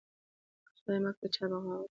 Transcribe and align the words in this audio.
که 0.65 0.71
خدای 0.83 0.99
مکړه 1.05 1.27
چا 1.35 1.45
بغاوت 1.51 1.89